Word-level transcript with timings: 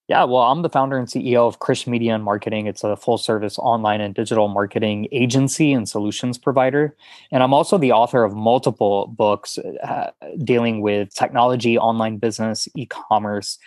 Yeah, 0.09 0.25
well, 0.25 0.43
I'm 0.43 0.63
the 0.63 0.69
founder 0.69 0.99
and 0.99 1.07
CEO 1.07 1.47
of 1.47 1.61
Krish 1.61 1.87
Media 1.87 2.15
and 2.15 2.25
Marketing. 2.25 2.67
It's 2.67 2.83
a 2.83 2.97
full 2.97 3.19
service 3.19 3.57
online 3.59 4.01
and 4.01 4.15
digital 4.15 4.49
marketing 4.49 5.07
agency 5.13 5.73
and 5.73 5.89
solutions 5.89 6.39
provider. 6.39 6.97
And 7.31 7.43
I'm 7.43 7.55
also 7.55 7.79
the 7.79 7.93
author 7.93 8.25
of 8.25 8.35
multiple 8.35 9.07
books 9.07 9.59
uh, 9.59 10.11
dealing 10.43 10.81
with 10.81 11.15
technology, 11.15 11.79
online 11.79 12.19
business, 12.19 12.69
e 12.77 12.85
commerce. 12.87 13.59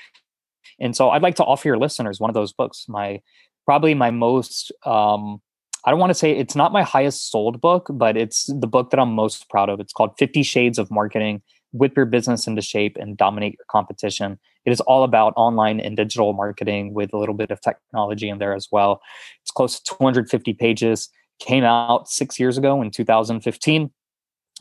And 0.80 0.94
so 0.96 1.10
I'd 1.12 1.22
like 1.22 1.36
to 1.36 1.44
offer 1.44 1.70
your 1.70 1.78
listeners 1.78 2.20
one 2.20 2.30
of 2.30 2.34
those 2.34 2.52
books. 2.52 2.86
My 2.90 3.22
probably 3.66 3.94
my 3.94 4.12
most, 4.12 4.74
um, 4.86 5.42
I 5.86 5.92
don't 5.92 6.00
want 6.00 6.10
to 6.10 6.16
say 6.16 6.32
it's 6.32 6.56
not 6.56 6.74
my 6.74 6.84
highest 6.84 7.32
sold 7.32 7.62
book, 7.62 7.88
but 7.94 8.18
it's 8.18 8.48
the 8.48 8.68
book 8.68 8.90
that 8.90 9.00
I'm 9.00 9.14
most 9.14 9.50
proud 9.50 9.70
of. 9.70 9.80
It's 9.80 9.94
called 9.94 10.18
50 10.18 10.44
Shades 10.44 10.78
of 10.78 10.92
Marketing 10.92 11.42
Whip 11.78 11.96
Your 11.96 12.06
Business 12.06 12.48
into 12.48 12.62
Shape 12.62 12.98
and 12.98 13.18
Dominate 13.18 13.56
Your 13.58 13.66
Competition 13.70 14.40
it 14.66 14.72
is 14.72 14.82
all 14.82 15.04
about 15.04 15.34
online 15.38 15.80
and 15.80 15.96
digital 15.96 16.34
marketing 16.34 16.94
with 16.94 17.14
a 17.14 17.18
little 17.18 17.36
bit 17.36 17.52
of 17.52 17.62
technology 17.62 18.30
in 18.30 18.40
there 18.40 18.54
as 18.54 18.68
well. 18.72 19.02
It's 19.44 19.52
close 19.52 19.80
to 19.80 19.96
250 19.98 20.54
pages, 20.54 21.10
came 21.40 21.64
out 21.64 22.10
six 22.10 22.40
years 22.40 22.58
ago 22.58 22.82
in 22.82 22.92
2015 22.92 23.92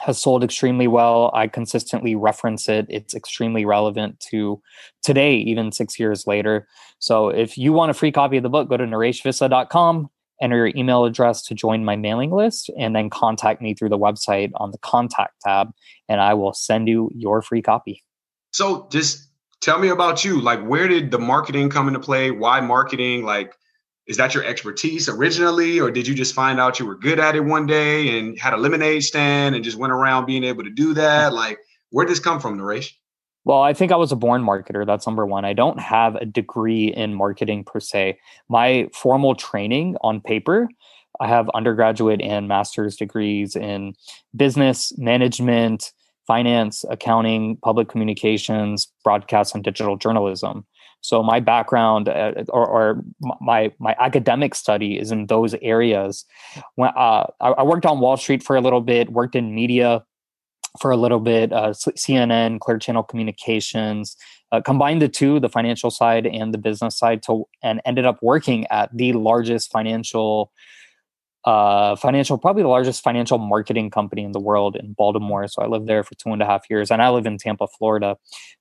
has 0.01 0.21
sold 0.21 0.43
extremely 0.43 0.89
well. 0.89 1.31
I 1.35 1.47
consistently 1.47 2.17
reference 2.17 2.69
it. 2.69 2.85
It's 2.89 3.15
extremely 3.15 3.65
relevant 3.65 4.19
to 4.31 4.61
today, 5.05 5.37
even 5.37 5.71
six 5.71 6.01
years 6.01 6.27
later. 6.27 6.67
So 6.99 7.29
if 7.29 7.57
you 7.57 7.73
want 7.73 7.93
a 7.93 7.95
free 7.95 8.11
copy 8.11 8.37
of 8.37 8.43
the 8.43 8.49
book, 8.49 8.69
go 8.69 8.77
to 8.77 8.85
nareshvissa.com, 8.85 10.11
enter 10.41 10.57
your 10.57 10.73
email 10.77 11.05
address 11.05 11.43
to 11.43 11.55
join 11.55 11.85
my 11.85 11.97
mailing 11.97 12.31
list, 12.31 12.71
and 12.79 12.95
then 12.95 13.11
contact 13.11 13.63
me 13.63 13.75
through 13.75 13.91
the 13.91 13.99
website 13.99 14.51
on 14.57 14.71
the 14.71 14.79
contact 14.79 15.35
tab, 15.43 15.71
and 16.09 16.21
I 16.21 16.35
will 16.35 16.53
send 16.53 16.89
you 16.89 17.11
your 17.15 17.43
free 17.43 17.63
copy. 17.63 18.03
So 18.53 18.89
just 18.91 19.29
tell 19.61 19.79
me 19.79 19.89
about 19.89 20.25
you. 20.25 20.41
Like, 20.41 20.63
where 20.65 20.89
did 20.89 21.11
the 21.11 21.19
marketing 21.19 21.71
come 21.71 21.89
into 21.89 22.01
play? 22.01 22.31
Why 22.31 22.61
marketing? 22.61 23.25
Like, 23.25 23.55
is 24.07 24.19
that 24.19 24.35
your 24.35 24.45
expertise 24.45 25.09
originally, 25.09 25.81
or 25.81 25.91
did 25.91 26.07
you 26.07 26.15
just 26.15 26.35
find 26.35 26.61
out 26.61 26.79
you 26.79 26.87
were 26.87 26.97
good 26.97 27.19
at 27.19 27.37
it 27.37 27.41
one 27.41 27.67
day 27.67 28.19
and 28.19 28.39
had 28.39 28.53
a 28.53 28.57
lemonade 28.57 29.03
stand 29.03 29.55
and 29.55 29.65
just 29.65 29.79
went 29.79 29.93
around 29.93 30.27
being 30.27 30.45
able 30.45 30.63
to 30.65 30.71
do 30.71 30.95
that? 30.95 31.33
Mm. 31.33 31.37
Like, 31.37 31.59
where 31.91 32.05
did 32.05 32.13
this 32.13 32.21
come 32.21 32.41
from, 32.41 32.59
Naresh? 32.59 32.93
Well, 33.45 33.61
I 33.61 33.75
think 33.75 33.93
I 33.93 33.97
was 33.97 34.11
a 34.11 34.17
born 34.17 34.43
marketer. 34.43 34.87
That's 34.87 35.07
number 35.07 35.27
one. 35.27 35.45
I 35.45 35.53
don't 35.53 35.79
have 35.79 36.15
a 36.17 36.25
degree 36.25 36.87
in 36.87 37.15
marketing 37.15 37.65
per 37.65 37.79
se. 37.79 38.19
My 38.49 38.89
formal 38.93 39.35
training 39.35 39.97
on 40.01 40.21
paper, 40.21 40.69
I 41.21 41.29
have 41.29 41.51
undergraduate 41.51 42.23
and 42.23 42.49
master's 42.49 42.97
degrees 42.97 43.55
in 43.55 43.95
business 44.35 44.97
management, 44.97 45.93
finance, 46.27 46.85
accounting, 46.89 47.59
public 47.59 47.89
communications, 47.89 48.91
broadcast, 49.05 49.55
and 49.55 49.63
digital 49.63 49.97
journalism. 49.97 50.65
So 51.03 51.23
my 51.23 51.39
background 51.39 52.09
uh, 52.09 52.33
or, 52.49 52.67
or, 52.67 53.05
my 53.43 53.71
my 53.79 53.95
academic 53.99 54.55
study 54.55 54.99
is 54.99 55.13
in 55.13 55.27
those 55.27 55.55
areas. 55.61 56.25
When 56.77 56.89
uh, 56.97 57.27
I, 57.41 57.49
I, 57.51 57.63
worked 57.63 57.85
on 57.85 58.01
Wall 58.01 58.17
Street 58.17 58.43
for 58.43 58.57
a 58.57 58.63
little 58.63 58.81
bit, 58.81 59.11
worked 59.13 59.37
in 59.37 59.55
media 59.55 60.03
for 60.81 60.91
a 60.91 60.97
little 60.97 61.21
bit, 61.21 61.53
uh, 61.53 61.71
CNN, 61.71 62.61
Clear 62.61 62.79
Channel 62.79 63.05
Communications, 63.05 64.17
uh, 64.53 64.61
combined 64.61 65.01
the 65.01 65.09
two, 65.09 65.41
the 65.41 65.49
financial 65.49 65.91
side 65.91 66.27
and 66.27 66.53
the 66.53 66.59
business 66.59 66.99
side, 66.99 67.23
to 67.25 67.45
and 67.63 67.81
ended 67.85 68.05
up 68.07 68.19
working 68.23 68.67
at 68.69 68.95
the 68.97 69.13
largest 69.13 69.71
financial 69.71 70.53
uh, 71.45 71.95
financial, 71.97 72.39
probably 72.39 72.63
the 72.63 72.69
largest 72.69 73.03
financial 73.03 73.37
marketing 73.37 73.91
company 73.91 74.25
in 74.25 74.33
the 74.33 74.41
world 74.41 74.77
in 74.77 74.95
Baltimore. 74.95 75.47
So 75.47 75.63
I 75.63 75.67
lived 75.67 75.87
there 75.87 76.03
for 76.03 76.15
two 76.15 76.31
and 76.31 76.41
a 76.41 76.47
half 76.47 76.63
years, 76.71 76.91
and 76.91 77.03
I 77.03 77.11
live 77.11 77.27
in 77.27 77.37
Tampa, 77.37 77.67
Florida. 77.67 78.17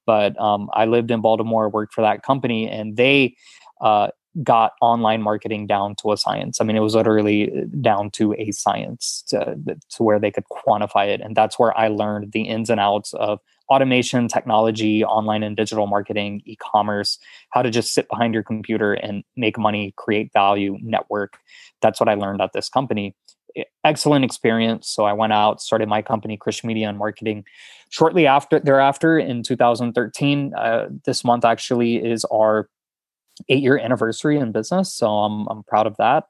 But 0.05 0.39
um, 0.39 0.69
I 0.73 0.85
lived 0.85 1.09
in 1.09 1.21
Baltimore, 1.21 1.69
worked 1.69 1.93
for 1.93 2.01
that 2.01 2.23
company, 2.23 2.69
and 2.69 2.97
they 2.97 3.37
uh, 3.79 4.09
got 4.41 4.73
online 4.81 5.21
marketing 5.21 5.67
down 5.67 5.95
to 5.95 6.11
a 6.11 6.17
science. 6.17 6.59
I 6.59 6.63
mean, 6.63 6.75
it 6.75 6.79
was 6.79 6.95
literally 6.95 7.51
uh, 7.51 7.65
down 7.81 8.09
to 8.11 8.33
a 8.33 8.51
science 8.51 9.23
to, 9.27 9.55
to 9.91 10.03
where 10.03 10.19
they 10.19 10.31
could 10.31 10.45
quantify 10.45 11.07
it, 11.07 11.21
and 11.21 11.35
that's 11.35 11.59
where 11.59 11.77
I 11.77 11.89
learned 11.89 12.31
the 12.31 12.41
ins 12.41 12.69
and 12.69 12.79
outs 12.79 13.13
of 13.13 13.39
automation, 13.69 14.27
technology, 14.27 15.03
online 15.03 15.43
and 15.43 15.55
digital 15.55 15.87
marketing, 15.87 16.41
e 16.45 16.55
commerce, 16.55 17.19
how 17.51 17.61
to 17.61 17.69
just 17.69 17.93
sit 17.93 18.09
behind 18.09 18.33
your 18.33 18.43
computer 18.43 18.93
and 18.93 19.23
make 19.35 19.57
money, 19.57 19.93
create 19.97 20.31
value, 20.33 20.77
network. 20.81 21.37
That's 21.81 21.99
what 21.99 22.09
I 22.09 22.15
learned 22.15 22.41
at 22.41 22.53
this 22.53 22.69
company. 22.69 23.15
Excellent 23.83 24.25
experience. 24.25 24.89
So 24.89 25.05
I 25.05 25.13
went 25.13 25.33
out, 25.33 25.61
started 25.61 25.87
my 25.87 26.01
company, 26.01 26.37
Krish 26.37 26.63
Media 26.63 26.89
and 26.89 26.97
Marketing. 26.97 27.45
Shortly 27.89 28.25
after, 28.25 28.59
thereafter, 28.59 29.19
in 29.19 29.43
2013, 29.43 30.53
uh, 30.55 30.87
this 31.05 31.23
month 31.23 31.45
actually 31.45 31.97
is 31.97 32.25
our 32.25 32.67
eight 33.49 33.63
year 33.63 33.77
anniversary 33.77 34.37
in 34.37 34.51
business. 34.51 34.93
So 34.93 35.07
I'm, 35.07 35.47
I'm 35.47 35.63
proud 35.63 35.87
of 35.87 35.97
that. 35.97 36.25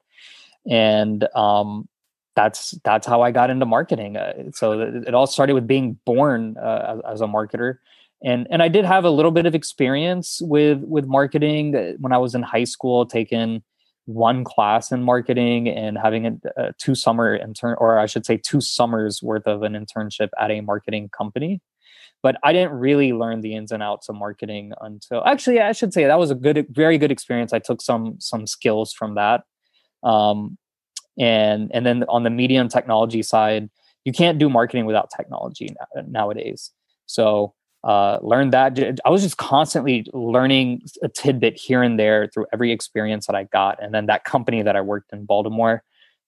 And 0.66 1.26
um, 1.34 1.88
that's 2.34 2.72
that's 2.84 3.06
how 3.06 3.22
I 3.22 3.30
got 3.30 3.50
into 3.50 3.66
marketing. 3.66 4.16
Uh, 4.16 4.50
so 4.52 4.80
it 5.06 5.14
all 5.14 5.26
started 5.26 5.54
with 5.54 5.66
being 5.66 5.98
born 6.04 6.56
uh, 6.58 7.00
as, 7.06 7.14
as, 7.14 7.20
a 7.20 7.26
marketer, 7.26 7.78
and 8.22 8.46
and 8.50 8.62
I 8.62 8.68
did 8.68 8.84
have 8.84 9.04
a 9.04 9.10
little 9.10 9.30
bit 9.30 9.46
of 9.46 9.54
experience 9.54 10.40
with 10.42 10.80
with 10.80 11.06
marketing 11.06 11.76
uh, 11.76 11.92
when 11.98 12.12
I 12.12 12.18
was 12.18 12.34
in 12.34 12.42
high 12.42 12.64
school, 12.64 13.06
taking 13.06 13.62
one 14.06 14.44
class 14.44 14.92
in 14.92 15.02
marketing 15.02 15.68
and 15.68 15.96
having 15.96 16.26
a, 16.26 16.36
a 16.56 16.72
two 16.74 16.94
summer 16.94 17.34
intern, 17.34 17.76
or 17.78 17.98
I 17.98 18.06
should 18.06 18.26
say 18.26 18.36
two 18.36 18.60
summers 18.60 19.22
worth 19.22 19.46
of 19.46 19.62
an 19.62 19.72
internship 19.72 20.28
at 20.38 20.50
a 20.50 20.60
marketing 20.60 21.08
company. 21.16 21.60
But 22.24 22.36
I 22.42 22.52
didn't 22.52 22.72
really 22.72 23.12
learn 23.12 23.42
the 23.42 23.54
ins 23.54 23.70
and 23.70 23.84
outs 23.84 24.08
of 24.08 24.16
marketing 24.16 24.72
until 24.80 25.22
actually 25.24 25.60
I 25.60 25.70
should 25.70 25.94
say 25.94 26.06
that 26.06 26.18
was 26.18 26.32
a 26.32 26.34
good, 26.34 26.66
very 26.70 26.98
good 26.98 27.12
experience. 27.12 27.52
I 27.52 27.60
took 27.60 27.80
some 27.80 28.16
some 28.18 28.48
skills 28.48 28.92
from 28.92 29.14
that. 29.14 29.44
Um, 30.02 30.58
and 31.18 31.70
and 31.72 31.86
then 31.86 32.04
on 32.08 32.22
the 32.22 32.30
media 32.30 32.60
and 32.60 32.70
technology 32.70 33.22
side 33.22 33.70
you 34.04 34.12
can't 34.12 34.38
do 34.38 34.48
marketing 34.48 34.86
without 34.86 35.10
technology 35.16 35.68
nowadays 36.08 36.70
so 37.06 37.54
uh, 37.84 38.18
learned 38.22 38.52
that 38.52 38.78
i 39.04 39.10
was 39.10 39.22
just 39.22 39.36
constantly 39.36 40.06
learning 40.12 40.82
a 41.02 41.08
tidbit 41.08 41.56
here 41.56 41.82
and 41.82 41.98
there 41.98 42.28
through 42.32 42.46
every 42.52 42.72
experience 42.72 43.26
that 43.26 43.36
i 43.36 43.44
got 43.44 43.80
and 43.82 43.94
then 43.94 44.06
that 44.06 44.24
company 44.24 44.62
that 44.62 44.74
i 44.74 44.80
worked 44.80 45.12
in 45.12 45.24
baltimore 45.24 45.82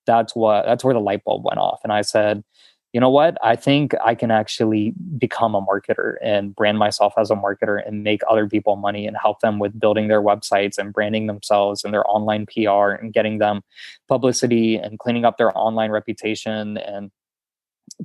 that's 0.06 0.36
what 0.36 0.64
that's 0.66 0.84
where 0.84 0.94
the 0.94 1.00
light 1.00 1.24
bulb 1.24 1.44
went 1.44 1.58
off 1.58 1.80
and 1.82 1.92
i 1.92 2.02
said 2.02 2.44
you 2.92 3.00
know 3.00 3.10
what? 3.10 3.36
I 3.42 3.56
think 3.56 3.94
I 4.02 4.14
can 4.14 4.30
actually 4.30 4.94
become 5.18 5.54
a 5.54 5.60
marketer 5.60 6.16
and 6.22 6.54
brand 6.54 6.78
myself 6.78 7.14
as 7.18 7.30
a 7.30 7.34
marketer 7.34 7.86
and 7.86 8.02
make 8.02 8.22
other 8.28 8.48
people 8.48 8.76
money 8.76 9.06
and 9.06 9.16
help 9.20 9.40
them 9.40 9.58
with 9.58 9.78
building 9.78 10.08
their 10.08 10.22
websites 10.22 10.78
and 10.78 10.92
branding 10.92 11.26
themselves 11.26 11.84
and 11.84 11.92
their 11.92 12.08
online 12.08 12.46
PR 12.46 12.92
and 12.92 13.12
getting 13.12 13.38
them 13.38 13.62
publicity 14.08 14.76
and 14.76 14.98
cleaning 14.98 15.24
up 15.24 15.36
their 15.36 15.56
online 15.56 15.90
reputation. 15.90 16.78
And 16.78 17.10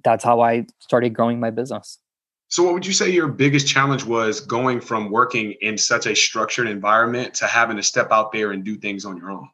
that's 0.03 0.23
how 0.23 0.41
I 0.41 0.65
started 0.79 1.13
growing 1.13 1.39
my 1.39 1.51
business. 1.51 1.97
So, 2.49 2.63
what 2.63 2.73
would 2.73 2.85
you 2.85 2.91
say 2.91 3.09
your 3.09 3.29
biggest 3.29 3.65
challenge 3.65 4.03
was 4.03 4.41
going 4.41 4.81
from 4.81 5.09
working 5.09 5.53
in 5.61 5.77
such 5.77 6.05
a 6.05 6.13
structured 6.13 6.67
environment 6.67 7.33
to 7.35 7.47
having 7.47 7.77
to 7.77 7.83
step 7.83 8.09
out 8.11 8.33
there 8.33 8.51
and 8.51 8.61
do 8.61 8.75
things 8.75 9.05
on 9.05 9.15
your 9.15 9.31
own? 9.31 9.47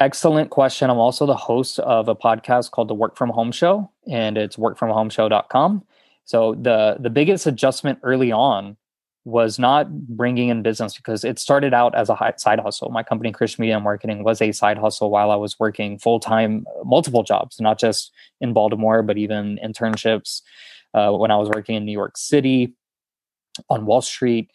Excellent 0.00 0.48
question. 0.48 0.88
I'm 0.88 0.96
also 0.96 1.26
the 1.26 1.36
host 1.36 1.78
of 1.80 2.08
a 2.08 2.16
podcast 2.16 2.70
called 2.70 2.88
the 2.88 2.94
Work 2.94 3.18
From 3.18 3.28
Home 3.28 3.52
Show, 3.52 3.90
and 4.10 4.38
it's 4.38 4.56
workfromhomeshow.com. 4.56 5.84
So 6.24 6.54
the 6.54 6.96
the 6.98 7.10
biggest 7.10 7.46
adjustment 7.46 7.98
early 8.02 8.32
on 8.32 8.78
was 9.26 9.58
not 9.58 9.90
bringing 10.08 10.48
in 10.48 10.62
business 10.62 10.96
because 10.96 11.22
it 11.22 11.38
started 11.38 11.74
out 11.74 11.94
as 11.94 12.08
a 12.08 12.16
side 12.38 12.60
hustle. 12.60 12.88
My 12.88 13.02
company, 13.02 13.30
Krish 13.30 13.58
Media 13.58 13.78
Marketing, 13.78 14.24
was 14.24 14.40
a 14.40 14.52
side 14.52 14.78
hustle 14.78 15.10
while 15.10 15.30
I 15.30 15.36
was 15.36 15.60
working 15.60 15.98
full 15.98 16.18
time, 16.18 16.64
multiple 16.82 17.22
jobs, 17.22 17.60
not 17.60 17.78
just 17.78 18.10
in 18.40 18.54
Baltimore, 18.54 19.02
but 19.02 19.18
even 19.18 19.58
internships 19.62 20.40
uh, 20.94 21.12
when 21.12 21.30
I 21.30 21.36
was 21.36 21.50
working 21.50 21.76
in 21.76 21.84
New 21.84 21.92
York 21.92 22.16
City, 22.16 22.72
on 23.68 23.84
Wall 23.84 24.00
Street. 24.00 24.50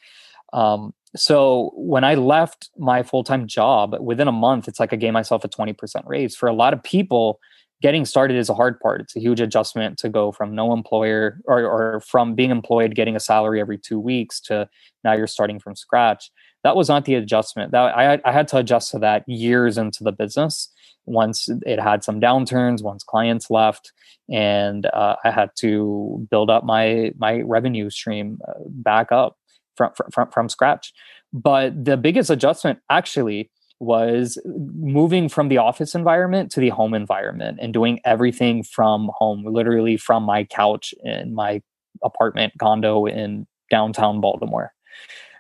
Um, 0.53 0.94
so 1.15 1.71
when 1.75 2.03
I 2.03 2.15
left 2.15 2.69
my 2.77 3.03
full 3.03 3.23
time 3.23 3.47
job, 3.47 3.95
within 4.00 4.27
a 4.27 4.31
month, 4.31 4.67
it's 4.67 4.79
like 4.79 4.94
I 4.94 4.97
gave 4.97 5.13
myself 5.13 5.44
a 5.44 5.50
20% 5.50 6.03
raise. 6.06 6.35
For 6.35 6.47
a 6.47 6.53
lot 6.53 6.73
of 6.73 6.83
people, 6.83 7.39
getting 7.81 8.06
started 8.06 8.38
is 8.38 8.50
a 8.50 8.53
hard 8.53 8.79
part. 8.79 9.01
It's 9.01 9.15
a 9.15 9.19
huge 9.19 9.39
adjustment 9.39 9.97
to 10.00 10.09
go 10.09 10.31
from 10.31 10.56
no 10.56 10.73
employer 10.73 11.39
or, 11.45 11.63
or 11.63 12.01
from 12.01 12.35
being 12.35 12.51
employed, 12.51 12.95
getting 12.95 13.15
a 13.15 13.19
salary 13.19 13.59
every 13.59 13.77
two 13.77 14.00
weeks 14.00 14.39
to 14.41 14.67
now 15.03 15.13
you're 15.13 15.27
starting 15.27 15.59
from 15.59 15.75
scratch. 15.75 16.31
That 16.63 16.75
was 16.75 16.89
not 16.89 17.06
the 17.06 17.15
adjustment. 17.15 17.71
That 17.71 17.95
I, 17.95 18.19
I 18.25 18.31
had 18.31 18.47
to 18.50 18.57
adjust 18.57 18.91
to 18.91 19.00
that 19.00 19.23
years 19.27 19.77
into 19.77 20.03
the 20.03 20.12
business. 20.12 20.71
Once 21.06 21.47
it 21.65 21.79
had 21.79 22.03
some 22.03 22.19
downturns, 22.19 22.81
once 22.81 23.03
clients 23.03 23.51
left, 23.51 23.91
and 24.31 24.88
uh, 24.88 25.17
I 25.23 25.29
had 25.29 25.51
to 25.59 26.25
build 26.31 26.50
up 26.50 26.63
my 26.63 27.12
my 27.15 27.41
revenue 27.41 27.91
stream 27.91 28.39
uh, 28.47 28.53
back 28.65 29.12
up 29.12 29.38
from, 29.75 29.92
from 30.12 30.30
from 30.31 30.50
scratch. 30.50 30.94
But 31.33 31.86
the 31.86 31.98
biggest 31.98 32.30
adjustment 32.30 32.80
actually 32.89 33.51
was 33.80 34.42
moving 34.45 35.27
from 35.27 35.50
the 35.50 35.57
office 35.57 35.95
environment 35.95 36.50
to 36.51 36.60
the 36.60 36.69
home 36.69 36.94
environment 36.94 37.60
and 37.62 37.74
doing 37.74 38.00
everything 38.06 38.63
from 38.63 39.12
home, 39.18 39.44
literally 39.45 39.98
from 39.98 40.24
my 40.24 40.45
couch 40.45 40.94
in 41.04 41.36
my 41.36 41.62
apartment 42.04 42.54
condo 42.60 43.06
in 43.06 43.45
downtown 43.69 44.22
Baltimore. 44.22 44.72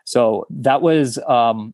So 0.03 0.45
that 0.49 0.81
was 0.81 1.17
um, 1.27 1.73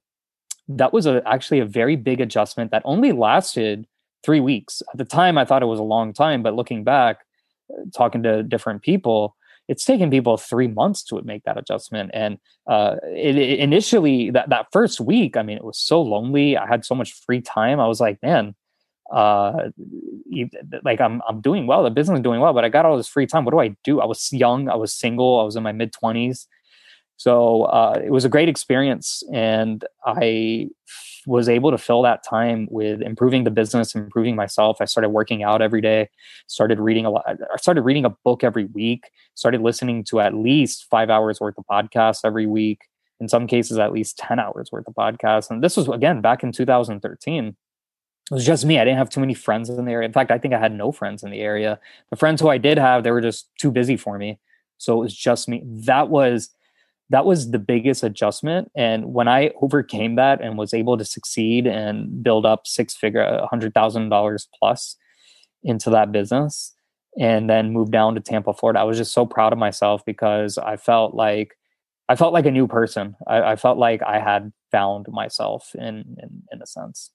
that 0.68 0.94
was 0.94 1.06
a, 1.06 1.22
actually 1.26 1.60
a 1.60 1.66
very 1.66 1.96
big 1.96 2.22
adjustment 2.22 2.72
that 2.72 2.82
only 2.86 3.12
lasted 3.12 3.88
three 4.24 4.40
weeks. 4.40 4.82
At 4.94 4.98
the 4.98 5.06
time, 5.06 5.38
I 5.38 5.46
thought 5.46 5.64
it 5.64 5.68
was 5.68 5.80
a 5.80 5.84
long 5.84 6.14
time, 6.14 6.44
but 6.44 6.54
looking 6.54 6.84
back, 6.84 7.20
uh, 7.74 7.84
talking 7.96 8.24
to 8.24 8.44
different 8.44 8.84
people, 8.84 9.36
it's 9.72 9.86
taken 9.92 10.10
people 10.16 10.36
three 10.36 10.68
months 10.68 11.02
to 11.08 11.22
make 11.32 11.44
that 11.46 11.58
adjustment. 11.62 12.12
And 12.14 12.34
uh, 12.74 12.98
it, 13.28 13.36
it 13.38 13.60
initially, 13.60 14.18
that, 14.36 14.50
that 14.50 14.66
first 14.72 14.98
week, 15.00 15.38
I 15.40 15.44
mean, 15.44 15.58
it 15.62 15.64
was 15.72 15.80
so 15.92 15.98
lonely. 16.02 16.58
I 16.58 16.68
had 16.68 16.84
so 16.84 16.96
much 16.96 17.12
free 17.26 17.42
time. 17.42 17.80
I 17.80 17.88
was 17.88 18.02
like, 18.02 18.18
man, 18.22 18.54
uh, 19.20 19.70
like 20.84 21.00
I'm, 21.06 21.22
I'm 21.28 21.40
doing 21.50 21.68
well. 21.68 21.82
The 21.84 21.90
business 22.00 22.18
is 22.20 22.24
doing 22.24 22.42
well, 22.42 22.54
but 22.54 22.66
I 22.66 22.70
got 22.70 22.86
all 22.86 22.98
this 22.98 23.08
free 23.08 23.28
time. 23.28 23.44
What 23.46 23.54
do 23.56 23.60
I 23.60 23.70
do? 23.90 24.02
I 24.02 24.06
was 24.06 24.22
young. 24.32 24.68
I 24.68 24.76
was 24.76 24.92
single. 24.94 25.40
I 25.40 25.44
was 25.44 25.56
in 25.56 25.64
my 25.64 25.76
mid 25.82 25.92
twenties. 25.94 26.48
So 27.18 27.64
uh, 27.64 27.96
it 28.04 28.12
was 28.12 28.26
a 28.26 28.30
great 28.30 28.50
experience, 28.50 29.22
and 29.32 29.86
I 30.04 30.70
was 31.26 31.50
able 31.50 31.72
to 31.72 31.78
fill 31.78 32.02
that 32.04 32.24
time 32.24 32.68
with 32.72 33.02
improving 33.02 33.44
the 33.44 33.52
business, 33.52 33.96
improving 33.96 34.36
myself. 34.36 34.78
I 34.82 34.86
started 34.86 35.10
working 35.10 35.44
out 35.44 35.62
every 35.62 35.82
day, 35.82 36.10
started 36.48 36.80
reading 36.80 37.06
a 37.06 37.10
lot. 37.10 37.26
I 37.28 37.58
started 37.58 37.82
reading 37.82 38.06
a 38.06 38.10
book 38.24 38.44
every 38.44 38.66
week, 38.66 39.10
started 39.36 39.62
listening 39.62 40.04
to 40.06 40.20
at 40.20 40.34
least 40.34 40.88
five 40.90 41.10
hours 41.10 41.40
worth 41.40 41.58
of 41.58 41.66
podcasts 41.66 42.22
every 42.24 42.48
week. 42.48 42.80
In 43.20 43.30
some 43.30 43.46
cases, 43.46 43.78
at 43.78 43.94
least 43.94 44.18
10 44.18 44.40
hours 44.40 44.72
worth 44.72 44.88
of 44.88 44.96
podcasts. 44.96 45.52
And 45.52 45.64
this 45.64 45.78
was, 45.78 45.88
again, 45.90 46.22
back 46.22 46.42
in 46.42 46.52
2013 46.52 47.56
it 48.32 48.36
was 48.36 48.46
just 48.46 48.64
me. 48.64 48.80
I 48.80 48.86
didn't 48.86 48.98
have 48.98 49.10
too 49.10 49.20
many 49.20 49.34
friends 49.34 49.70
in 49.70 49.84
the 49.84 49.92
area. 49.92 50.06
In 50.06 50.14
fact, 50.14 50.32
I 50.32 50.38
think 50.38 50.54
I 50.54 50.60
had 50.60 50.74
no 50.74 50.94
friends 50.94 51.22
in 51.22 51.32
the 51.32 51.42
area. 51.42 51.78
The 52.12 52.16
friends 52.16 52.40
who 52.40 52.48
I 52.48 52.58
did 52.58 52.78
have, 52.78 53.04
they 53.04 53.12
were 53.12 53.20
just 53.20 53.50
too 53.60 53.72
busy 53.72 53.98
for 53.98 54.18
me. 54.18 54.40
So 54.78 54.96
it 54.96 55.00
was 55.00 55.16
just 55.16 55.50
me. 55.50 55.62
That 55.66 56.08
was 56.08 56.50
that 57.12 57.26
was 57.26 57.52
the 57.52 57.60
biggest 57.60 58.04
adjustment. 58.04 58.72
And 58.74 59.14
when 59.14 59.28
I 59.28 59.52
overcame 59.62 60.16
that 60.16 60.42
and 60.42 60.58
was 60.58 60.74
able 60.74 60.98
to 60.98 61.04
succeed 61.04 61.68
and 61.68 62.24
build 62.24 62.46
up 62.46 62.66
six 62.66 62.96
figure, 62.96 63.46
hundred 63.50 63.74
thousand 63.74 64.10
dollars 64.10 64.48
plus 64.58 64.96
into 65.62 65.90
that 65.90 66.14
business, 66.14 66.74
and 67.20 67.50
then 67.50 67.74
moved 67.74 67.92
down 67.92 68.16
to 68.16 68.22
Tampa, 68.22 68.54
Florida, 68.54 68.80
I 68.80 68.84
was 68.84 68.98
just 68.98 69.14
so 69.14 69.26
proud 69.26 69.52
of 69.52 69.60
myself 69.60 70.04
because 70.06 70.58
I 70.58 70.78
felt 70.78 71.14
like 71.14 71.58
I 72.08 72.16
felt 72.16 72.34
like 72.34 72.46
a 72.46 72.52
new 72.52 72.68
person. 72.68 73.16
I, 73.28 73.42
I 73.42 73.56
felt 73.58 73.78
like 73.78 74.02
I 74.02 74.20
had 74.20 74.54
found 74.72 75.08
myself 75.10 75.72
in, 75.76 76.16
in 76.18 76.44
in 76.52 76.62
a 76.62 76.66
sense. 76.66 77.12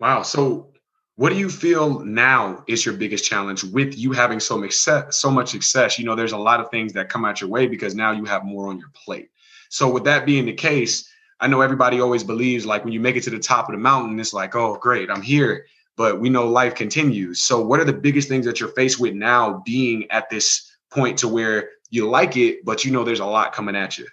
Wow. 0.00 0.22
So 0.22 0.72
what 1.20 1.28
do 1.28 1.38
you 1.38 1.50
feel 1.50 2.00
now 2.00 2.64
is 2.66 2.86
your 2.86 2.94
biggest 2.94 3.26
challenge 3.26 3.62
with 3.62 3.98
you 3.98 4.10
having 4.12 4.40
so 4.40 4.56
much 4.56 4.72
success, 4.72 5.18
so 5.18 5.30
much 5.30 5.50
success? 5.50 5.98
You 5.98 6.06
know, 6.06 6.16
there's 6.16 6.32
a 6.32 6.38
lot 6.38 6.60
of 6.60 6.70
things 6.70 6.94
that 6.94 7.10
come 7.10 7.26
out 7.26 7.42
your 7.42 7.50
way 7.50 7.66
because 7.66 7.94
now 7.94 8.12
you 8.12 8.24
have 8.24 8.42
more 8.42 8.68
on 8.68 8.78
your 8.78 8.88
plate. 8.94 9.28
So 9.68 9.90
with 9.90 10.04
that 10.04 10.24
being 10.24 10.46
the 10.46 10.54
case, 10.54 11.12
I 11.38 11.46
know 11.46 11.60
everybody 11.60 12.00
always 12.00 12.24
believes 12.24 12.64
like 12.64 12.84
when 12.84 12.94
you 12.94 13.00
make 13.00 13.16
it 13.16 13.24
to 13.24 13.30
the 13.30 13.38
top 13.38 13.68
of 13.68 13.74
the 13.74 13.78
mountain, 13.78 14.18
it's 14.18 14.32
like, 14.32 14.56
oh, 14.56 14.78
great, 14.78 15.10
I'm 15.10 15.20
here. 15.20 15.66
But 15.94 16.20
we 16.20 16.30
know 16.30 16.48
life 16.48 16.74
continues. 16.74 17.42
So 17.42 17.60
what 17.60 17.80
are 17.80 17.84
the 17.84 17.92
biggest 17.92 18.30
things 18.30 18.46
that 18.46 18.58
you're 18.58 18.70
faced 18.70 18.98
with 18.98 19.12
now 19.12 19.62
being 19.66 20.10
at 20.10 20.30
this 20.30 20.74
point 20.90 21.18
to 21.18 21.28
where 21.28 21.68
you 21.90 22.08
like 22.08 22.38
it, 22.38 22.64
but 22.64 22.82
you 22.82 22.92
know 22.92 23.04
there's 23.04 23.20
a 23.20 23.26
lot 23.26 23.52
coming 23.52 23.76
at 23.76 23.98
you? 23.98 24.06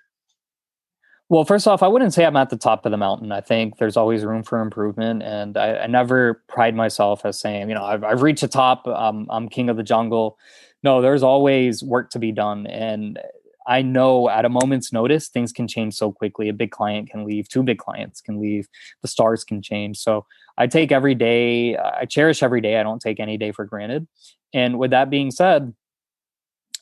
Well, 1.30 1.44
first 1.44 1.68
off, 1.68 1.84
I 1.84 1.88
wouldn't 1.90 2.14
say 2.14 2.26
I'm 2.26 2.38
at 2.38 2.50
the 2.50 2.58
top 2.58 2.86
of 2.86 2.92
the 2.92 2.98
mountain. 2.98 3.34
I 3.34 3.42
think 3.42 3.78
there's 3.78 3.98
always 3.98 4.24
room 4.24 4.44
for 4.44 4.62
improvement, 4.62 5.24
and 5.24 5.58
I, 5.58 5.80
I 5.80 5.88
never 5.88 6.42
pride 6.48 6.74
myself 6.74 7.26
as 7.26 7.38
saying, 7.38 7.68
you 7.68 7.76
know, 7.76 7.84
I've, 7.84 8.04
I've 8.06 8.22
reached 8.22 8.42
the 8.42 8.48
top. 8.48 8.88
Um, 8.88 9.28
I'm 9.30 9.50
king 9.50 9.70
of 9.70 9.76
the 9.76 9.84
jungle. 9.84 10.38
No, 10.84 11.02
there's 11.02 11.24
always 11.24 11.84
work 11.84 12.12
to 12.12 12.20
be 12.20 12.32
done, 12.32 12.66
and 12.68 13.20
I 13.68 13.82
know 13.82 14.30
at 14.30 14.46
a 14.46 14.50
moment's 14.50 14.94
notice 14.94 15.28
things 15.28 15.52
can 15.52 15.68
change 15.68 15.96
so 15.96 16.14
quickly. 16.14 16.48
A 16.48 16.54
big 16.54 16.72
client 16.72 17.10
can 17.10 17.26
leave, 17.26 17.50
two 17.50 17.62
big 17.62 17.78
clients 17.78 18.22
can 18.22 18.40
leave, 18.40 18.70
the 19.02 19.10
stars 19.10 19.44
can 19.44 19.62
change. 19.62 19.98
So 19.98 20.26
I 20.58 20.68
take 20.68 20.94
every 20.94 21.14
day, 21.14 21.76
I 21.76 22.06
cherish 22.06 22.42
every 22.42 22.62
day. 22.62 22.80
I 22.80 22.84
don't 22.84 23.02
take 23.02 23.20
any 23.20 23.38
day 23.38 23.52
for 23.52 23.66
granted. 23.66 24.08
And 24.54 24.80
with 24.80 24.92
that 24.92 25.10
being 25.10 25.32
said, 25.32 25.74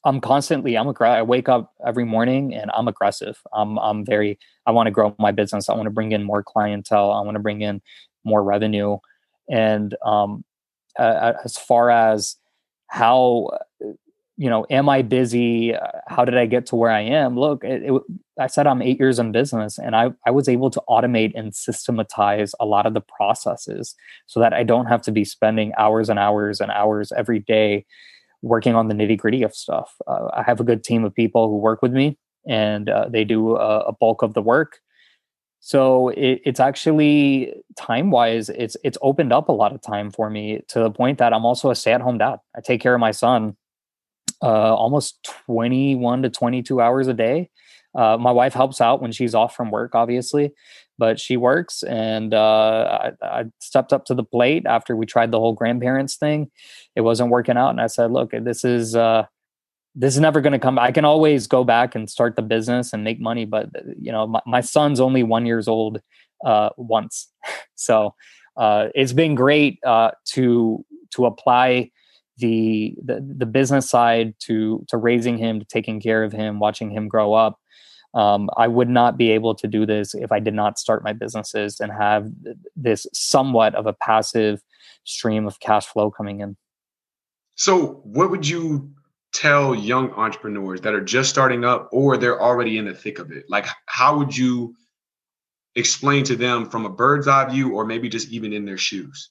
I'm 0.05 0.21
constantly 0.21 0.77
I'm 0.77 0.87
a 0.87 0.93
I 1.03 1.23
wake 1.23 1.49
up 1.49 1.73
every 1.85 2.05
morning 2.05 2.53
and 2.53 2.69
I'm 2.73 2.87
aggressive. 2.87 3.41
I'm 3.53 3.77
I'm 3.79 4.05
very 4.05 4.37
I 4.65 4.71
want 4.71 4.87
to 4.87 4.91
grow 4.91 5.15
my 5.19 5.31
business. 5.31 5.67
I 5.67 5.73
want 5.73 5.85
to 5.85 5.91
bring 5.91 6.11
in 6.11 6.23
more 6.23 6.43
clientele. 6.43 7.11
I 7.11 7.21
want 7.21 7.35
to 7.35 7.41
bring 7.41 7.61
in 7.61 7.81
more 8.23 8.43
revenue. 8.43 8.97
And 9.49 9.95
um, 10.05 10.45
uh, 10.97 11.33
as 11.43 11.57
far 11.57 11.89
as 11.89 12.37
how 12.87 13.49
you 14.37 14.49
know, 14.49 14.65
am 14.69 14.89
I 14.89 15.01
busy? 15.01 15.73
How 16.07 16.25
did 16.25 16.37
I 16.37 16.45
get 16.45 16.65
to 16.67 16.75
where 16.75 16.91
I 16.91 17.01
am? 17.01 17.39
Look, 17.39 17.63
it, 17.63 17.83
it, 17.83 18.01
I 18.37 18.47
said 18.47 18.67
I'm 18.67 18.81
eight 18.81 18.99
years 18.99 19.17
in 19.17 19.31
business, 19.31 19.79
and 19.79 19.95
I 19.95 20.11
I 20.25 20.31
was 20.31 20.49
able 20.49 20.69
to 20.71 20.83
automate 20.89 21.31
and 21.35 21.55
systematize 21.55 22.53
a 22.59 22.65
lot 22.65 22.85
of 22.85 22.93
the 22.93 23.01
processes 23.01 23.95
so 24.25 24.41
that 24.41 24.53
I 24.53 24.63
don't 24.63 24.87
have 24.87 25.01
to 25.03 25.11
be 25.11 25.23
spending 25.23 25.71
hours 25.77 26.09
and 26.09 26.19
hours 26.19 26.59
and 26.59 26.69
hours 26.69 27.13
every 27.15 27.39
day 27.39 27.85
working 28.45 28.75
on 28.75 28.87
the 28.87 28.93
nitty 28.93 29.17
gritty 29.17 29.43
of 29.43 29.53
stuff. 29.55 29.95
Uh, 30.07 30.29
I 30.33 30.43
have 30.43 30.59
a 30.59 30.63
good 30.63 30.83
team 30.83 31.03
of 31.03 31.13
people 31.13 31.49
who 31.49 31.57
work 31.57 31.81
with 31.81 31.91
me, 31.91 32.17
and 32.47 32.89
uh, 32.89 33.09
they 33.09 33.23
do 33.23 33.55
a, 33.55 33.79
a, 33.79 33.93
bulk 33.93 34.21
of 34.21 34.33
the 34.35 34.41
work. 34.41 34.79
So 35.59 36.09
it, 36.09 36.41
it's 36.45 36.59
actually 36.59 37.53
time 37.75 38.11
wise, 38.11 38.49
it's 38.49 38.77
it's 38.83 38.99
opened 39.01 39.33
up 39.33 39.49
a 39.49 39.51
lot 39.51 39.73
of 39.73 39.81
time 39.81 40.11
for 40.11 40.29
me 40.29 40.61
to 40.69 40.79
the 40.79 40.91
point 40.91 41.17
that 41.17 41.33
I'm 41.33 41.43
also 41.43 41.71
a 41.71 41.75
stay 41.75 41.91
at 41.93 42.01
home 42.01 42.19
dad. 42.19 42.37
I 42.55 42.61
take 42.61 42.81
care 42.81 42.93
of 42.93 42.99
my 42.99 43.11
son 43.11 43.57
uh, 44.43 44.75
almost 44.75 45.27
21 45.47 46.21
to 46.21 46.29
22 46.29 46.79
hours 46.79 47.07
a 47.07 47.13
day. 47.13 47.49
Uh, 47.97 48.17
my 48.17 48.31
wife 48.31 48.53
helps 48.53 48.81
out 48.81 49.01
when 49.01 49.11
she's 49.11 49.33
off 49.33 49.55
from 49.55 49.71
work, 49.71 49.95
obviously, 49.95 50.51
but 50.97 51.19
she 51.19 51.37
works. 51.37 51.83
And 51.83 52.33
uh, 52.33 53.11
I, 53.21 53.25
I, 53.25 53.43
stepped 53.59 53.93
up 53.93 54.05
to 54.05 54.13
the 54.13 54.23
plate 54.23 54.65
after 54.65 54.95
we 54.95 55.05
tried 55.05 55.31
the 55.31 55.39
whole 55.39 55.53
grandparents 55.53 56.15
thing. 56.15 56.51
It 56.95 57.01
wasn't 57.01 57.31
working 57.31 57.57
out, 57.57 57.69
and 57.69 57.81
I 57.81 57.87
said, 57.87 58.11
"Look, 58.11 58.31
this 58.31 58.63
is 58.63 58.95
uh, 58.95 59.25
this 59.95 60.13
is 60.13 60.19
never 60.19 60.41
going 60.41 60.53
to 60.53 60.59
come. 60.59 60.79
I 60.79 60.91
can 60.91 61.05
always 61.05 61.47
go 61.47 61.63
back 61.63 61.95
and 61.95 62.09
start 62.09 62.35
the 62.35 62.41
business 62.41 62.93
and 62.93 63.03
make 63.03 63.19
money, 63.19 63.45
but 63.45 63.69
you 63.99 64.11
know, 64.11 64.27
my, 64.27 64.41
my 64.45 64.61
son's 64.61 64.99
only 64.99 65.23
one 65.23 65.45
years 65.45 65.67
old 65.67 66.01
uh, 66.45 66.69
once, 66.77 67.31
so 67.75 68.13
uh, 68.57 68.87
it's 68.95 69.13
been 69.13 69.35
great 69.35 69.79
uh, 69.85 70.11
to 70.33 70.85
to 71.15 71.25
apply." 71.25 71.91
The, 72.37 72.97
the 73.01 73.25
the 73.25 73.45
business 73.45 73.89
side 73.89 74.33
to 74.39 74.85
to 74.89 74.97
raising 74.97 75.37
him 75.37 75.61
to 75.61 75.65
taking 75.65 76.01
care 76.01 76.21
of 76.21 76.33
him 76.33 76.59
watching 76.59 76.91
him 76.91 77.07
grow 77.07 77.33
up 77.33 77.61
um, 78.15 78.49
I 78.55 78.67
would 78.67 78.89
not 78.89 79.17
be 79.17 79.31
able 79.31 79.53
to 79.55 79.67
do 79.67 79.85
this 79.85 80.15
if 80.15 80.31
I 80.31 80.39
did 80.39 80.53
not 80.53 80.79
start 80.79 81.03
my 81.03 81.13
businesses 81.13 81.79
and 81.79 81.91
have 81.91 82.31
this 82.75 83.05
somewhat 83.13 83.75
of 83.75 83.85
a 83.85 83.93
passive 83.93 84.63
stream 85.03 85.45
of 85.45 85.59
cash 85.59 85.85
flow 85.85 86.09
coming 86.09 86.39
in. 86.39 86.55
So, 87.55 88.01
what 88.03 88.31
would 88.31 88.47
you 88.47 88.91
tell 89.33 89.75
young 89.75 90.11
entrepreneurs 90.11 90.81
that 90.81 90.93
are 90.93 91.03
just 91.03 91.29
starting 91.29 91.65
up 91.65 91.89
or 91.91 92.15
they're 92.15 92.41
already 92.41 92.77
in 92.77 92.85
the 92.85 92.93
thick 92.93 93.19
of 93.19 93.31
it? 93.31 93.45
Like, 93.49 93.67
how 93.85 94.17
would 94.17 94.35
you 94.35 94.75
explain 95.75 96.23
to 96.25 96.37
them 96.37 96.69
from 96.69 96.85
a 96.85 96.89
bird's 96.89 97.27
eye 97.27 97.49
view 97.49 97.75
or 97.75 97.85
maybe 97.85 98.07
just 98.07 98.29
even 98.29 98.53
in 98.53 98.65
their 98.65 98.77
shoes? 98.77 99.29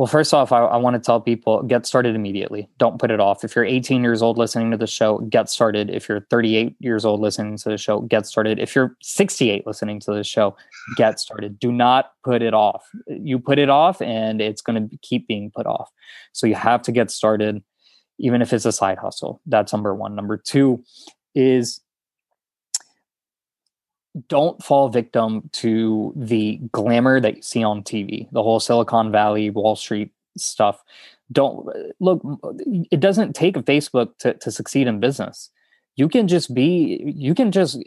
Well, 0.00 0.06
first 0.06 0.32
off, 0.32 0.50
I, 0.50 0.60
I, 0.60 0.78
want 0.78 0.94
to 0.94 0.98
tell 0.98 1.20
people 1.20 1.62
get 1.64 1.84
started 1.84 2.14
immediately. 2.14 2.70
Don't 2.78 2.98
put 2.98 3.10
it 3.10 3.20
off. 3.20 3.44
If 3.44 3.54
you're 3.54 3.66
18 3.66 4.02
years 4.02 4.22
old 4.22 4.38
listening 4.38 4.70
to 4.70 4.78
the 4.78 4.86
show, 4.86 5.18
get 5.18 5.50
started. 5.50 5.90
If 5.90 6.08
you're 6.08 6.26
38 6.30 6.74
years 6.80 7.04
old 7.04 7.20
listening 7.20 7.58
to 7.58 7.68
the 7.68 7.76
show, 7.76 8.00
get 8.00 8.24
started. 8.24 8.58
If 8.58 8.74
you're 8.74 8.96
68 9.02 9.66
listening 9.66 10.00
to 10.00 10.14
the 10.14 10.24
show, 10.24 10.56
get 10.96 11.20
started. 11.20 11.58
Do 11.58 11.70
not 11.70 12.12
put 12.24 12.40
it 12.40 12.54
off. 12.54 12.88
You 13.08 13.38
put 13.38 13.58
it 13.58 13.68
off 13.68 14.00
and 14.00 14.40
it's 14.40 14.62
going 14.62 14.88
to 14.88 14.96
keep 15.02 15.28
being 15.28 15.50
put 15.54 15.66
off. 15.66 15.90
So 16.32 16.46
you 16.46 16.54
have 16.54 16.80
to 16.84 16.92
get 16.92 17.10
started, 17.10 17.62
even 18.18 18.40
if 18.40 18.54
it's 18.54 18.64
a 18.64 18.72
side 18.72 18.96
hustle. 18.96 19.42
That's 19.44 19.70
number 19.70 19.94
one. 19.94 20.14
Number 20.14 20.38
two 20.38 20.82
is 21.34 21.78
don't 24.28 24.62
fall 24.62 24.88
victim 24.88 25.48
to 25.52 26.12
the 26.16 26.58
glamour 26.72 27.20
that 27.20 27.36
you 27.36 27.42
see 27.42 27.62
on 27.62 27.82
TV, 27.82 28.28
the 28.32 28.42
whole 28.42 28.60
Silicon 28.60 29.12
Valley, 29.12 29.50
Wall 29.50 29.76
Street 29.76 30.12
stuff. 30.36 30.82
Don't 31.32 31.68
look, 32.00 32.20
it 32.90 33.00
doesn't 33.00 33.34
take 33.34 33.56
a 33.56 33.62
Facebook 33.62 34.16
to, 34.18 34.34
to 34.34 34.50
succeed 34.50 34.88
in 34.88 34.98
business. 34.98 35.50
You 35.96 36.08
can 36.08 36.28
just 36.28 36.54
be, 36.54 37.12
you 37.16 37.34
can 37.34 37.52
just 37.52 37.82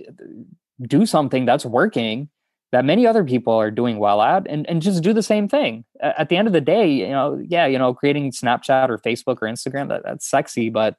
do 0.81 1.05
something 1.05 1.45
that's 1.45 1.65
working 1.65 2.29
that 2.71 2.85
many 2.85 3.05
other 3.05 3.23
people 3.23 3.53
are 3.53 3.69
doing 3.69 3.99
well 3.99 4.21
at 4.21 4.47
and, 4.47 4.67
and 4.67 4.81
just 4.81 5.03
do 5.03 5.13
the 5.13 5.21
same 5.21 5.47
thing. 5.47 5.85
At 6.01 6.29
the 6.29 6.37
end 6.37 6.47
of 6.47 6.53
the 6.53 6.61
day, 6.61 6.89
you 6.89 7.09
know, 7.09 7.39
yeah, 7.47 7.67
you 7.67 7.77
know, 7.77 7.93
creating 7.93 8.31
Snapchat 8.31 8.89
or 8.89 8.97
Facebook 8.97 9.37
or 9.41 9.47
Instagram, 9.47 9.89
that, 9.89 10.01
that's 10.03 10.27
sexy, 10.27 10.71
but 10.71 10.95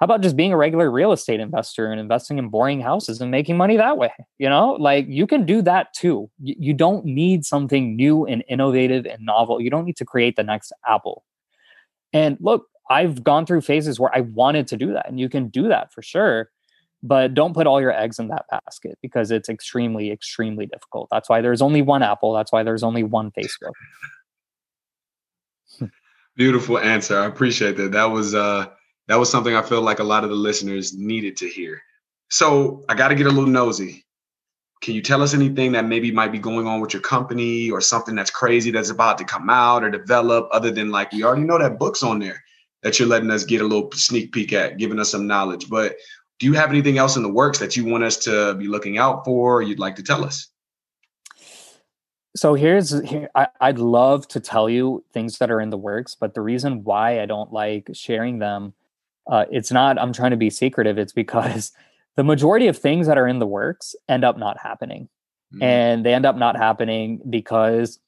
how 0.00 0.04
about 0.04 0.22
just 0.22 0.36
being 0.36 0.52
a 0.52 0.56
regular 0.56 0.90
real 0.90 1.12
estate 1.12 1.40
investor 1.40 1.92
and 1.92 2.00
investing 2.00 2.38
in 2.38 2.48
boring 2.48 2.80
houses 2.80 3.20
and 3.20 3.30
making 3.30 3.56
money 3.56 3.76
that 3.76 3.98
way 3.98 4.12
you 4.38 4.48
know? 4.48 4.72
Like 4.72 5.06
you 5.08 5.26
can 5.26 5.44
do 5.44 5.62
that 5.62 5.92
too. 5.94 6.30
You 6.38 6.72
don't 6.74 7.04
need 7.04 7.44
something 7.44 7.94
new 7.96 8.26
and 8.26 8.42
innovative 8.48 9.06
and 9.06 9.24
novel. 9.24 9.60
You 9.60 9.70
don't 9.70 9.84
need 9.84 9.96
to 9.98 10.04
create 10.04 10.36
the 10.36 10.42
next 10.42 10.72
apple. 10.86 11.24
And 12.12 12.36
look 12.40 12.66
i've 12.88 13.22
gone 13.22 13.46
through 13.46 13.60
phases 13.60 14.00
where 14.00 14.10
i 14.12 14.20
wanted 14.20 14.66
to 14.66 14.76
do 14.76 14.92
that 14.92 15.08
and 15.08 15.20
you 15.20 15.28
can 15.28 15.46
do 15.48 15.68
that 15.68 15.92
for 15.92 16.02
sure 16.02 16.50
but 17.02 17.34
don't 17.34 17.54
put 17.54 17.66
all 17.66 17.80
your 17.80 17.92
eggs 17.92 18.18
in 18.18 18.28
that 18.28 18.44
basket 18.50 18.98
because 19.00 19.30
it's 19.30 19.48
extremely 19.48 20.10
extremely 20.10 20.66
difficult. 20.66 21.08
That's 21.10 21.28
why 21.28 21.40
there's 21.40 21.62
only 21.62 21.82
one 21.82 22.02
apple. 22.02 22.32
That's 22.34 22.52
why 22.52 22.62
there's 22.62 22.82
only 22.82 23.02
one 23.02 23.30
facebook. 23.30 23.72
Beautiful 26.36 26.78
answer. 26.78 27.18
I 27.18 27.26
appreciate 27.26 27.76
that. 27.78 27.92
That 27.92 28.06
was 28.10 28.34
uh 28.34 28.66
that 29.10 29.18
was 29.18 29.28
something 29.28 29.56
I 29.56 29.62
feel 29.62 29.82
like 29.82 29.98
a 29.98 30.04
lot 30.04 30.22
of 30.22 30.30
the 30.30 30.36
listeners 30.36 30.96
needed 30.96 31.36
to 31.38 31.48
hear. 31.48 31.82
So 32.30 32.84
I 32.88 32.94
got 32.94 33.08
to 33.08 33.16
get 33.16 33.26
a 33.26 33.30
little 33.30 33.50
nosy. 33.50 34.06
Can 34.82 34.94
you 34.94 35.02
tell 35.02 35.20
us 35.20 35.34
anything 35.34 35.72
that 35.72 35.84
maybe 35.84 36.12
might 36.12 36.30
be 36.30 36.38
going 36.38 36.68
on 36.68 36.80
with 36.80 36.92
your 36.92 37.02
company 37.02 37.72
or 37.72 37.80
something 37.80 38.14
that's 38.14 38.30
crazy 38.30 38.70
that's 38.70 38.88
about 38.88 39.18
to 39.18 39.24
come 39.24 39.50
out 39.50 39.82
or 39.82 39.90
develop 39.90 40.48
other 40.52 40.70
than 40.70 40.92
like 40.92 41.10
we 41.10 41.24
already 41.24 41.42
know 41.42 41.58
that 41.58 41.76
book's 41.76 42.04
on 42.04 42.20
there 42.20 42.40
that 42.84 43.00
you're 43.00 43.08
letting 43.08 43.32
us 43.32 43.44
get 43.44 43.60
a 43.60 43.64
little 43.64 43.90
sneak 43.92 44.30
peek 44.30 44.52
at, 44.52 44.78
giving 44.78 45.00
us 45.00 45.10
some 45.10 45.26
knowledge. 45.26 45.68
But 45.68 45.96
do 46.38 46.46
you 46.46 46.52
have 46.52 46.70
anything 46.70 46.96
else 46.96 47.16
in 47.16 47.24
the 47.24 47.28
works 47.28 47.58
that 47.58 47.76
you 47.76 47.84
want 47.84 48.04
us 48.04 48.16
to 48.18 48.54
be 48.54 48.68
looking 48.68 48.96
out 48.96 49.24
for 49.24 49.60
you'd 49.60 49.80
like 49.80 49.96
to 49.96 50.04
tell 50.04 50.24
us? 50.24 50.48
So 52.36 52.54
here's 52.54 52.90
here, 53.08 53.28
I, 53.34 53.48
I'd 53.60 53.80
love 53.80 54.28
to 54.28 54.38
tell 54.38 54.70
you 54.70 55.04
things 55.12 55.38
that 55.38 55.50
are 55.50 55.60
in 55.60 55.70
the 55.70 55.76
works, 55.76 56.14
but 56.14 56.32
the 56.32 56.42
reason 56.42 56.84
why 56.84 57.20
I 57.20 57.26
don't 57.26 57.52
like 57.52 57.90
sharing 57.92 58.38
them 58.38 58.72
uh, 59.30 59.46
it's 59.50 59.72
not 59.72 59.98
i'm 59.98 60.12
trying 60.12 60.30
to 60.32 60.36
be 60.36 60.50
secretive 60.50 60.98
it's 60.98 61.12
because 61.12 61.72
the 62.16 62.24
majority 62.24 62.66
of 62.66 62.76
things 62.76 63.06
that 63.06 63.16
are 63.16 63.26
in 63.26 63.38
the 63.38 63.46
works 63.46 63.94
end 64.08 64.24
up 64.24 64.36
not 64.36 64.58
happening. 64.58 65.08
Mm. 65.54 65.62
and 65.64 66.06
they 66.06 66.14
end 66.14 66.26
up 66.26 66.36
not 66.36 66.56
happening 66.56 67.20
because 67.28 67.98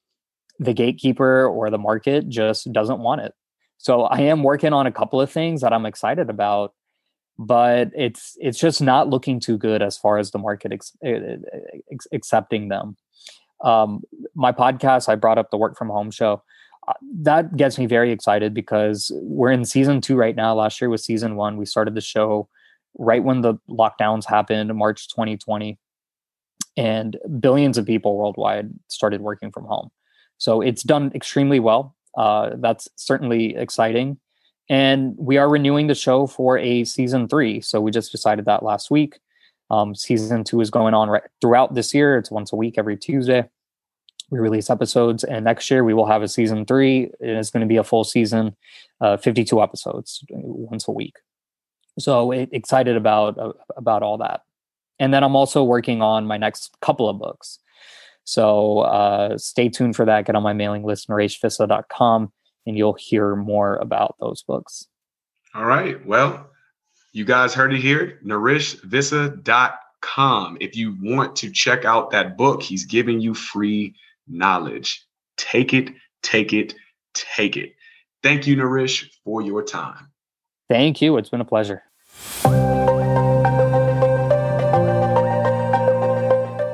the 0.61 0.73
gatekeeper 0.73 1.45
or 1.49 1.71
the 1.71 1.79
market 1.79 2.29
just 2.29 2.73
doesn't 2.73 3.01
want 3.01 3.21
it. 3.23 3.35
So 3.79 4.03
i 4.03 4.21
am 4.21 4.45
working 4.45 4.73
on 4.73 4.87
a 4.87 4.93
couple 4.93 5.21
of 5.21 5.31
things 5.31 5.63
that 5.63 5.73
i'm 5.73 5.87
excited 5.87 6.31
about 6.31 6.73
but 7.39 7.91
it's 7.95 8.37
it's 8.41 8.59
just 8.59 8.81
not 8.81 9.09
looking 9.09 9.41
too 9.41 9.59
good 9.59 9.83
as 9.83 9.97
far 9.99 10.19
as 10.19 10.31
the 10.31 10.39
market 10.39 10.73
ex- 10.73 10.97
ex- 11.03 12.07
accepting 12.13 12.69
them. 12.69 12.97
Um, 13.65 14.03
my 14.35 14.53
podcast 14.53 15.09
i 15.09 15.15
brought 15.15 15.39
up 15.39 15.51
the 15.51 15.57
work 15.57 15.77
from 15.77 15.89
home 15.89 16.11
show 16.11 16.43
that 17.21 17.57
gets 17.57 17.79
me 17.79 17.87
very 17.87 18.11
excited 18.11 18.55
because 18.55 19.11
we're 19.15 19.53
in 19.53 19.65
season 19.65 20.01
two 20.01 20.17
right 20.17 20.35
now. 20.35 20.55
Last 20.55 20.81
year 20.81 20.91
was 20.91 21.05
season 21.05 21.37
one. 21.37 21.57
We 21.57 21.67
started 21.67 21.95
the 21.95 22.01
show 22.01 22.49
right 22.99 23.23
when 23.23 23.41
the 23.41 23.55
lockdowns 23.69 24.25
happened, 24.25 24.75
March 24.75 25.09
2020, 25.09 25.79
and 26.77 27.17
billions 27.41 27.79
of 27.79 27.87
people 27.87 28.17
worldwide 28.17 28.71
started 28.89 29.21
working 29.21 29.51
from 29.51 29.65
home. 29.65 29.91
So 30.39 30.61
it's 30.61 30.83
done 30.83 31.13
extremely 31.15 31.61
well. 31.61 31.95
Uh, 32.17 32.51
that's 32.57 32.89
certainly 32.97 33.57
exciting. 33.57 34.19
And 34.69 35.15
we 35.17 35.39
are 35.39 35.49
renewing 35.49 35.87
the 35.87 35.95
show 35.95 36.27
for 36.27 36.59
a 36.59 36.85
season 36.85 37.29
three. 37.29 37.61
So 37.61 37.81
we 37.81 37.91
just 37.91 38.13
decided 38.13 38.45
that 38.47 38.63
last 38.63 38.91
week. 38.91 39.19
Um, 39.71 39.95
season 39.95 40.45
two 40.45 40.61
is 40.61 40.71
going 40.71 40.95
on 40.95 41.09
right 41.09 41.23
throughout 41.41 41.75
this 41.75 41.95
year. 41.95 42.19
It's 42.19 42.31
once 42.31 42.53
a 42.53 42.57
week, 42.57 42.75
every 42.77 42.97
Tuesday 42.97 43.49
we 44.33 44.39
release 44.39 44.71
episodes 44.71 45.25
and 45.25 45.45
next 45.45 45.71
year 45.71 45.85
we 45.85 45.93
will 45.93 46.07
have 46.07 46.23
a 46.23 46.29
season 46.29 46.65
three 46.65 47.11
and 47.21 47.33
it's 47.33 47.51
going 47.51 47.61
to 47.61 47.67
be 47.67 47.77
a 47.77 47.85
full 47.85 48.03
season 48.03 48.57
uh, 49.03 49.19
52 49.19 49.63
episodes 49.63 50.25
once 50.31 50.89
a 50.89 50.91
week. 50.91 51.17
So 51.99 52.33
excited 52.33 52.97
about 52.97 53.39
uh, 53.39 53.53
about 53.77 54.03
all 54.03 54.17
that. 54.19 54.41
And 54.99 55.13
then 55.13 55.23
i'm 55.23 55.37
also 55.37 55.63
working 55.63 56.01
on 56.01 56.27
my 56.27 56.39
next 56.39 56.75
couple 56.81 57.11
of 57.11 57.19
books. 57.19 57.59
So 58.25 58.79
uh, 58.81 59.37
stay 59.37 59.69
tuned 59.69 59.97
for 59.97 60.07
that. 60.07 60.25
Get 60.25 60.35
on 60.35 60.43
my 60.43 60.55
mailing 60.55 60.85
list 60.85 61.09
nareshvissa.com 61.09 62.33
and 62.67 62.79
you'll 62.79 62.95
hear 62.95 63.37
more 63.37 63.77
about 63.77 64.17
those 64.19 64.43
books. 64.43 64.87
All 65.55 65.67
right. 65.67 66.05
Well 66.07 66.49
you 67.13 67.27
guys 67.27 67.53
heard 67.53 67.75
it 67.75 67.81
here. 67.81 68.19
Nareshvissa.com 68.25 70.57
if 70.59 70.75
you 70.75 70.97
want 71.03 71.37
to 71.37 71.51
check 71.51 71.85
out 71.85 72.11
that 72.11 72.39
book 72.39 72.63
he's 72.63 72.87
giving 72.87 73.21
you 73.21 73.35
free 73.35 73.95
knowledge. 74.29 75.05
Take 75.37 75.75
it, 75.75 75.91
take 76.23 76.53
it, 76.53 76.75
take 77.15 77.57
it. 77.57 77.75
Thank 78.23 78.47
you, 78.47 78.57
Naresh, 78.57 79.05
for 79.25 79.43
your 79.43 79.63
time. 79.63 80.11
Thank 80.69 81.03
you. 81.03 81.17
It's 81.17 81.29
been 81.29 81.41
a 81.41 81.45
pleasure. 81.45 81.83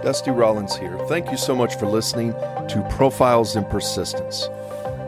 Dusty 0.09 0.31
Rollins 0.31 0.77
here. 0.77 0.97
Thank 1.09 1.31
you 1.31 1.37
so 1.37 1.55
much 1.55 1.79
for 1.79 1.87
listening 1.87 2.33
to 2.33 2.87
Profiles 2.89 3.57
in 3.57 3.65
Persistence. 3.67 4.49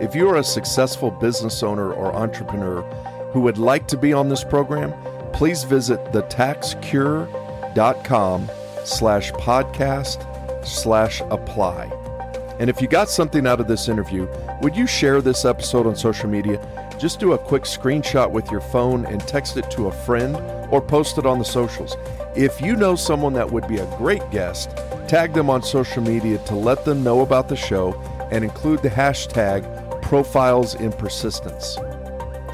If 0.00 0.14
you 0.14 0.28
are 0.28 0.36
a 0.36 0.44
successful 0.44 1.10
business 1.10 1.62
owner 1.62 1.90
or 1.92 2.14
entrepreneur 2.14 2.82
who 3.32 3.40
would 3.40 3.58
like 3.58 3.88
to 3.88 3.96
be 3.96 4.12
on 4.12 4.28
this 4.28 4.44
program, 4.44 4.92
please 5.32 5.64
visit 5.64 5.98
thetaxcure.com 6.12 8.50
slash 8.84 9.32
podcast 9.32 10.66
slash 10.66 11.22
apply. 11.30 11.90
And 12.60 12.68
if 12.68 12.82
you 12.82 12.88
got 12.88 13.08
something 13.08 13.46
out 13.46 13.58
of 13.58 13.68
this 13.68 13.88
interview, 13.88 14.28
would 14.60 14.76
you 14.76 14.86
share 14.86 15.22
this 15.22 15.46
episode 15.46 15.86
on 15.86 15.96
social 15.96 16.28
media? 16.28 16.60
Just 16.98 17.18
do 17.18 17.32
a 17.32 17.38
quick 17.38 17.62
screenshot 17.62 18.30
with 18.30 18.50
your 18.50 18.60
phone 18.60 19.06
and 19.06 19.18
text 19.26 19.56
it 19.56 19.70
to 19.70 19.86
a 19.86 19.92
friend 19.92 20.36
or 20.70 20.82
post 20.82 21.16
it 21.16 21.24
on 21.24 21.38
the 21.38 21.44
socials. 21.44 21.96
If 22.36 22.60
you 22.60 22.76
know 22.76 22.96
someone 22.96 23.32
that 23.32 23.50
would 23.50 23.66
be 23.66 23.78
a 23.78 23.96
great 23.96 24.30
guest, 24.30 24.76
tag 25.08 25.32
them 25.32 25.48
on 25.48 25.62
social 25.62 26.02
media 26.02 26.36
to 26.36 26.54
let 26.54 26.84
them 26.84 27.02
know 27.02 27.22
about 27.22 27.48
the 27.48 27.56
show 27.56 27.94
and 28.30 28.44
include 28.44 28.82
the 28.82 28.90
hashtag 28.90 29.62
profiles 30.02 30.74
in 30.74 30.92
persistence. 30.92 31.78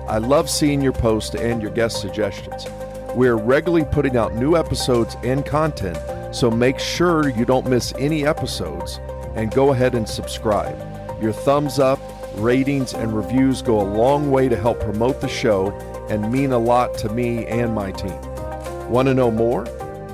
I 0.07 0.19
love 0.19 0.49
seeing 0.49 0.81
your 0.81 0.93
posts 0.93 1.35
and 1.35 1.61
your 1.61 1.73
guest 1.73 2.01
suggestions. 2.01 2.69
We're 3.17 3.35
regularly 3.35 3.85
putting 3.85 4.17
out 4.17 4.37
new 4.37 4.57
episodes 4.57 5.17
and 5.25 5.45
content, 5.45 5.99
so 6.33 6.49
make 6.49 6.79
sure 6.79 7.29
you 7.29 7.45
don't 7.45 7.67
miss 7.67 7.93
any 7.99 8.25
episodes 8.25 9.01
and 9.37 9.53
go 9.53 9.73
ahead 9.73 9.95
and 9.95 10.09
subscribe. 10.09 10.77
Your 11.23 11.33
thumbs 11.33 11.79
up, 11.79 12.01
ratings, 12.37 12.95
and 12.95 13.17
reviews 13.17 13.63
go 13.63 13.81
a 13.81 13.89
long 13.89 14.31
way 14.31 14.49
to 14.49 14.57
help 14.57 14.81
promote 14.81 15.21
the 15.21 15.29
show 15.29 15.71
and 16.11 16.33
mean 16.33 16.53
a 16.53 16.59
lot 16.59 16.97
to 16.99 17.09
me 17.09 17.47
and 17.47 17.75
my 17.75 17.91
team. 17.93 18.21
Want 18.91 19.09
to 19.09 19.15
know 19.15 19.31
more? 19.31 19.65